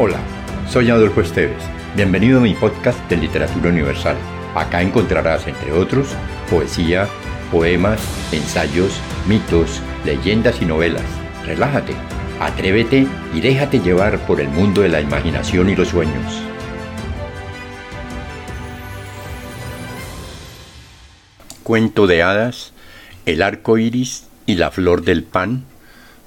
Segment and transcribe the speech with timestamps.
[0.00, 0.20] Hola,
[0.70, 1.60] soy Adolfo Esteves.
[1.96, 4.16] Bienvenido a mi podcast de Literatura Universal.
[4.54, 6.14] Acá encontrarás, entre otros,
[6.48, 7.08] poesía,
[7.50, 8.00] poemas,
[8.30, 11.02] ensayos, mitos, leyendas y novelas.
[11.44, 11.94] Relájate,
[12.38, 16.42] atrévete y déjate llevar por el mundo de la imaginación y los sueños.
[21.64, 22.72] Cuento de hadas,
[23.26, 25.64] El arco iris y la flor del pan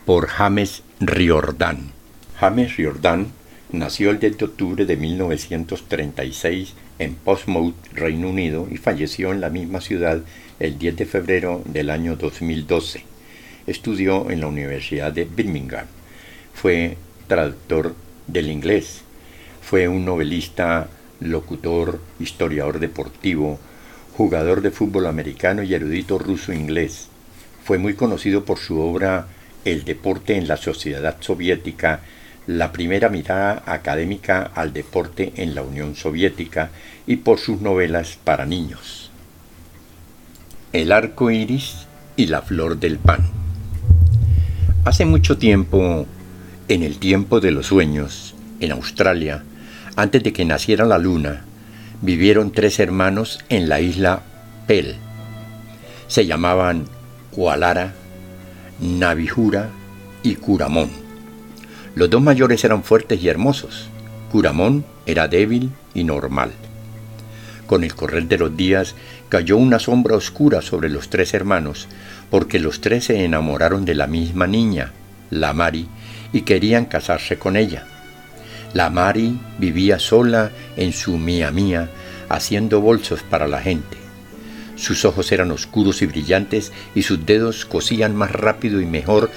[0.05, 1.94] por James Riordan.
[2.38, 3.27] James Riordan
[3.71, 9.49] nació el 10 de octubre de 1936 en Portsmouth, Reino Unido, y falleció en la
[9.49, 10.21] misma ciudad
[10.59, 13.03] el 10 de febrero del año 2012.
[13.67, 15.85] Estudió en la Universidad de Birmingham.
[16.53, 16.97] Fue
[17.27, 17.95] traductor
[18.27, 19.02] del inglés.
[19.61, 23.59] Fue un novelista, locutor, historiador deportivo,
[24.13, 27.08] jugador de fútbol americano y erudito ruso-inglés.
[27.63, 29.27] Fue muy conocido por su obra
[29.63, 32.02] El deporte en la sociedad soviética,
[32.47, 36.72] la primera mirada académica al deporte en la Unión Soviética
[37.06, 39.11] y por sus novelas para niños.
[40.73, 43.20] El arco iris y la flor del pan.
[44.86, 46.08] Hace mucho tiempo,
[46.67, 49.44] en el tiempo de los sueños, en Australia,
[49.95, 51.44] antes de que naciera la luna,
[52.02, 54.23] vivieron tres hermanos en la isla
[54.67, 54.95] Pel.
[56.08, 56.86] Se llamaban
[57.31, 57.94] Kualara,
[58.80, 59.70] Navijura
[60.23, 61.00] y Curamón.
[61.95, 63.89] Los dos mayores eran fuertes y hermosos.
[64.31, 66.52] Curamón era débil y normal.
[67.67, 68.95] Con el correr de los días
[69.30, 71.88] cayó una sombra oscura sobre los tres hermanos,
[72.30, 74.92] porque los tres se enamoraron de la misma niña,
[75.30, 75.88] la Mari,
[76.33, 77.86] y querían casarse con ella.
[78.73, 81.89] La Mari vivía sola en su mía mía,
[82.30, 83.98] haciendo bolsos para la gente.
[84.76, 89.30] Sus ojos eran oscuros y brillantes y sus dedos cosían más rápido y mejor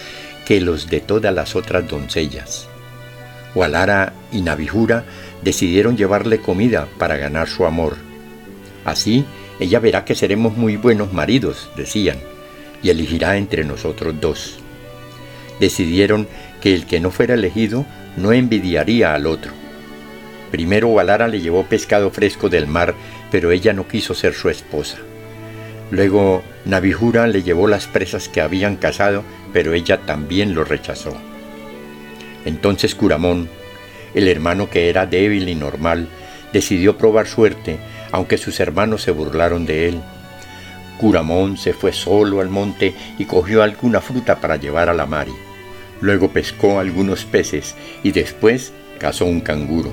[0.44, 2.68] que los de todas las otras doncellas.
[3.54, 5.04] Walara y Navijura
[5.42, 7.96] decidieron llevarle comida para ganar su amor.
[8.84, 9.24] Así,
[9.60, 12.18] ella verá que seremos muy buenos maridos, decían,
[12.83, 14.58] y elegirá entre nosotros dos.
[15.60, 16.27] Decidieron
[16.60, 19.52] que el que no fuera elegido no envidiaría al otro.
[20.50, 22.94] Primero Walara le llevó pescado fresco del mar,
[23.30, 24.98] pero ella no quiso ser su esposa.
[25.94, 29.22] Luego Navijura le llevó las presas que habían cazado,
[29.52, 31.16] pero ella también lo rechazó.
[32.44, 33.48] Entonces Curamón,
[34.12, 36.08] el hermano que era débil y normal,
[36.52, 37.78] decidió probar suerte,
[38.10, 40.00] aunque sus hermanos se burlaron de él.
[40.98, 45.34] Curamón se fue solo al monte y cogió alguna fruta para llevar a la Mari.
[46.00, 49.92] Luego pescó algunos peces y después cazó un canguro.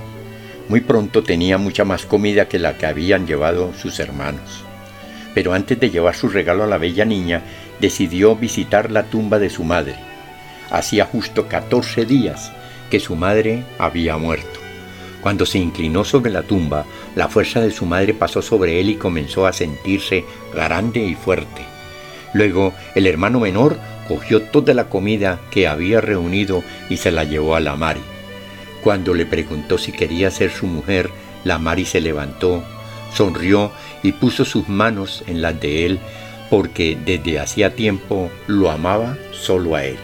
[0.67, 4.63] Muy pronto tenía mucha más comida que la que habían llevado sus hermanos
[5.33, 7.43] pero antes de llevar su regalo a la bella niña,
[7.79, 9.95] decidió visitar la tumba de su madre.
[10.69, 12.51] Hacía justo 14 días
[12.89, 14.59] que su madre había muerto.
[15.21, 18.95] Cuando se inclinó sobre la tumba, la fuerza de su madre pasó sobre él y
[18.95, 21.61] comenzó a sentirse grande y fuerte.
[22.33, 23.77] Luego el hermano menor
[24.07, 28.01] cogió toda la comida que había reunido y se la llevó a la Mari.
[28.83, 31.11] Cuando le preguntó si quería ser su mujer,
[31.43, 32.63] la Mari se levantó,
[33.13, 33.71] sonrió
[34.03, 35.99] y puso sus manos en las de él,
[36.49, 39.97] porque desde hacía tiempo lo amaba solo a él.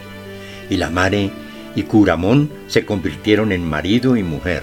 [0.70, 1.30] Y la Mare
[1.74, 4.62] y Curamón se convirtieron en marido y mujer.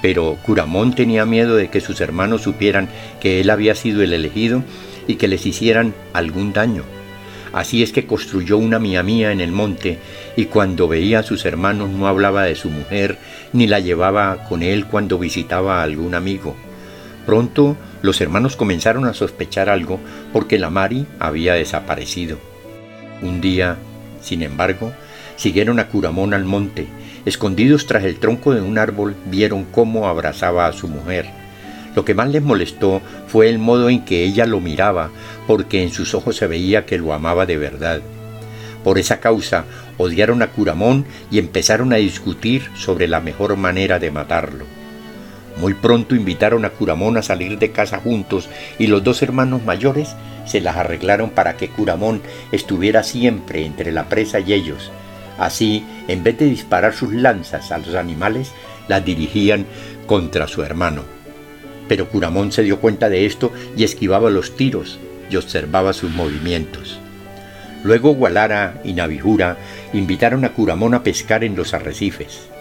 [0.00, 2.88] Pero Curamón tenía miedo de que sus hermanos supieran
[3.20, 4.64] que él había sido el elegido
[5.06, 6.82] y que les hicieran algún daño.
[7.52, 9.98] Así es que construyó una mía mía en el monte,
[10.36, 13.18] y cuando veía a sus hermanos no hablaba de su mujer,
[13.52, 16.56] ni la llevaba con él cuando visitaba a algún amigo.
[17.26, 20.00] Pronto los hermanos comenzaron a sospechar algo
[20.32, 22.38] porque la Mari había desaparecido.
[23.22, 23.76] Un día,
[24.20, 24.92] sin embargo,
[25.36, 26.86] siguieron a Curamón al monte.
[27.24, 31.26] Escondidos tras el tronco de un árbol, vieron cómo abrazaba a su mujer.
[31.94, 35.10] Lo que más les molestó fue el modo en que ella lo miraba,
[35.46, 38.00] porque en sus ojos se veía que lo amaba de verdad.
[38.82, 39.64] Por esa causa
[39.98, 44.81] odiaron a Curamón y empezaron a discutir sobre la mejor manera de matarlo.
[45.58, 50.16] Muy pronto invitaron a Curamón a salir de casa juntos y los dos hermanos mayores
[50.46, 52.22] se las arreglaron para que Curamón
[52.52, 54.90] estuviera siempre entre la presa y ellos.
[55.38, 58.52] Así, en vez de disparar sus lanzas a los animales,
[58.88, 59.66] las dirigían
[60.06, 61.02] contra su hermano.
[61.88, 64.98] Pero Curamón se dio cuenta de esto y esquivaba los tiros
[65.30, 66.98] y observaba sus movimientos.
[67.84, 69.56] Luego Gualara y Navijura
[69.92, 72.51] invitaron a Curamón a pescar en los arrecifes.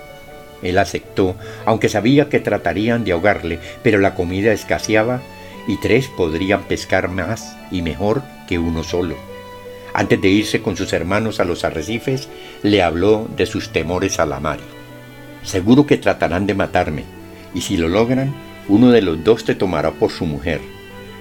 [0.61, 1.35] Él aceptó,
[1.65, 5.21] aunque sabía que tratarían de ahogarle, pero la comida escaseaba
[5.67, 9.15] y tres podrían pescar más y mejor que uno solo.
[9.93, 12.29] Antes de irse con sus hermanos a los arrecifes,
[12.63, 14.59] le habló de sus temores a la mar.
[15.43, 17.03] Seguro que tratarán de matarme,
[17.53, 18.33] y si lo logran,
[18.67, 20.61] uno de los dos te tomará por su mujer.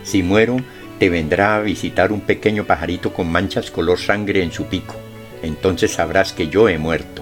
[0.05, 0.59] Si muero,
[0.99, 4.95] te vendrá a visitar un pequeño pajarito con manchas color sangre en su pico.
[5.43, 7.20] Entonces sabrás que yo he muerto.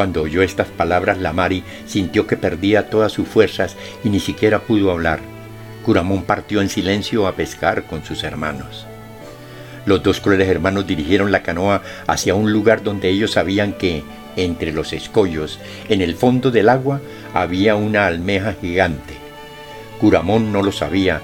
[0.00, 4.60] Cuando oyó estas palabras, la Mari sintió que perdía todas sus fuerzas y ni siquiera
[4.60, 5.20] pudo hablar.
[5.84, 8.86] Curamón partió en silencio a pescar con sus hermanos.
[9.84, 14.02] Los dos crueles hermanos dirigieron la canoa hacia un lugar donde ellos sabían que,
[14.36, 15.58] entre los escollos,
[15.90, 17.02] en el fondo del agua,
[17.34, 19.12] había una almeja gigante.
[20.00, 21.20] Curamón no lo sabía,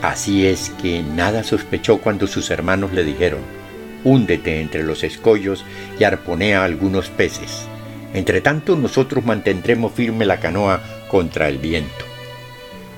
[0.00, 3.40] así es que nada sospechó cuando sus hermanos le dijeron,
[4.04, 5.66] húndete entre los escollos
[5.98, 7.66] y arponea algunos peces.
[8.14, 12.04] Entre tanto nosotros mantendremos firme la canoa contra el viento.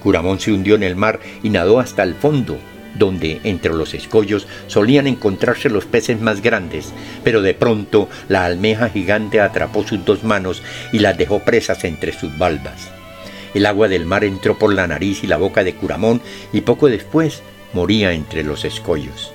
[0.03, 2.59] Curamón se hundió en el mar y nadó hasta el fondo,
[2.94, 6.93] donde entre los escollos solían encontrarse los peces más grandes,
[7.25, 10.62] pero de pronto la almeja gigante atrapó sus dos manos
[10.93, 12.91] y las dejó presas entre sus baldas.
[13.55, 16.20] El agua del mar entró por la nariz y la boca de Curamón
[16.53, 17.43] y poco después
[17.75, 19.32] moría entre los escollos.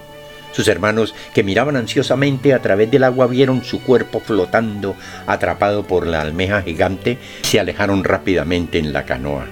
[0.58, 4.96] Sus hermanos, que miraban ansiosamente a través del agua, vieron su cuerpo flotando,
[5.28, 9.46] atrapado por la almeja gigante, se alejaron rápidamente en la canoa.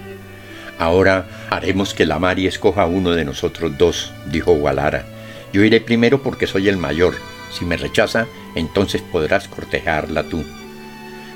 [0.79, 5.05] Ahora haremos que la Mari escoja a uno de nosotros dos, dijo Walara.
[5.53, 7.13] Yo iré primero porque soy el mayor.
[7.51, 8.25] Si me rechaza,
[8.55, 10.43] entonces podrás cortejarla tú.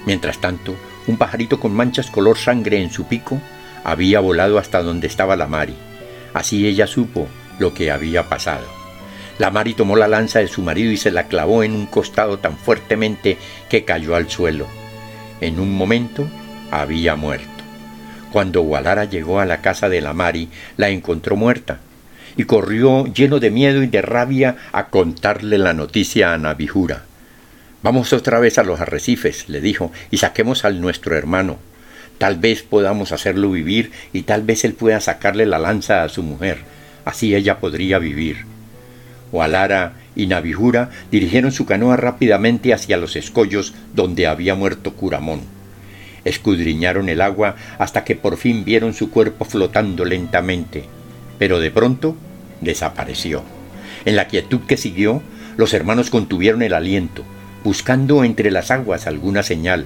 [0.08, 0.76] Mientras tanto,
[1.06, 3.40] un pajarito con manchas color sangre en su pico
[3.84, 5.76] había volado hasta donde estaba la Mari.
[6.34, 7.28] Así ella supo
[7.60, 8.79] lo que había pasado.
[9.40, 12.40] La Mari tomó la lanza de su marido y se la clavó en un costado
[12.40, 13.38] tan fuertemente
[13.70, 14.68] que cayó al suelo.
[15.40, 16.28] En un momento
[16.72, 17.48] había muerto.
[18.34, 21.80] Cuando Walara llegó a la casa de la Mari, la encontró muerta
[22.36, 27.06] y corrió lleno de miedo y de rabia a contarle la noticia a Nabijura.
[27.82, 31.60] Vamos otra vez a los arrecifes, le dijo, y saquemos al nuestro hermano.
[32.18, 36.24] Tal vez podamos hacerlo vivir y tal vez él pueda sacarle la lanza a su
[36.24, 36.58] mujer.
[37.06, 38.49] Así ella podría vivir.
[39.32, 45.42] Walara y Nabijura dirigieron su canoa rápidamente hacia los escollos donde había muerto Curamón.
[46.26, 50.84] Escudriñaron el agua hasta que por fin vieron su cuerpo flotando lentamente,
[51.38, 52.16] pero de pronto
[52.62, 53.44] desapareció.
[54.06, 55.22] En la quietud que siguió,
[55.58, 57.24] los hermanos contuvieron el aliento,
[57.64, 59.86] buscando entre las aguas alguna señal.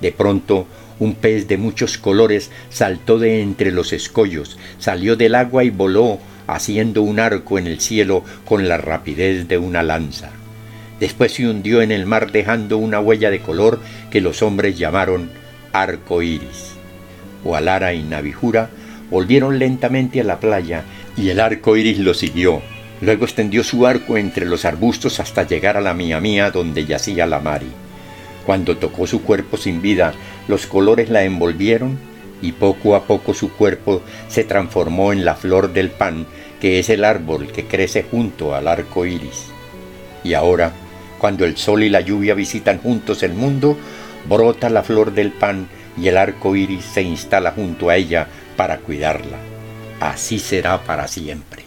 [0.00, 0.66] De pronto,
[0.98, 6.18] un pez de muchos colores saltó de entre los escollos, salió del agua y voló,
[6.48, 10.30] haciendo un arco en el cielo con la rapidez de una lanza.
[10.98, 13.78] Después se hundió en el mar dejando una huella de color
[14.10, 15.30] que los hombres llamaron
[15.72, 16.72] arco iris.
[17.44, 18.70] Oalara y Navijura
[19.10, 20.82] volvieron lentamente a la playa
[21.16, 22.60] y el arco iris lo siguió.
[23.00, 27.26] Luego extendió su arco entre los arbustos hasta llegar a la mía mía donde yacía
[27.26, 27.70] la Mari.
[28.44, 30.14] Cuando tocó su cuerpo sin vida,
[30.48, 31.98] los colores la envolvieron
[32.40, 36.26] y poco a poco su cuerpo se transformó en la flor del pan,
[36.60, 39.46] que es el árbol que crece junto al arco iris.
[40.24, 40.72] Y ahora,
[41.18, 43.76] cuando el sol y la lluvia visitan juntos el mundo,
[44.28, 48.78] brota la flor del pan y el arco iris se instala junto a ella para
[48.78, 49.36] cuidarla.
[50.00, 51.64] Así será para siempre.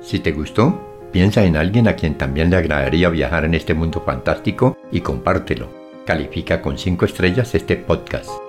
[0.00, 4.02] Si te gustó, piensa en alguien a quien también le agradaría viajar en este mundo
[4.04, 5.68] fantástico y compártelo.
[6.04, 8.43] Califica con 5 estrellas este podcast.